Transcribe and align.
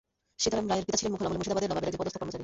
সীতারাম 0.43 0.65
রায়ের 0.69 0.85
পিতা 0.87 0.97
ছিলেন 0.99 1.11
মুঘল 1.13 1.25
আমলে 1.27 1.39
মুর্শিদাবাদের 1.39 1.69
নবাবের 1.71 1.87
একজন 1.89 1.99
পদস্থ 2.01 2.17
কর্মচারী। 2.19 2.39